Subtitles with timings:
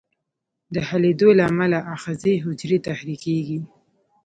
[0.73, 3.59] د حلېدو له امله آخذوي حجرې تحریکیږي.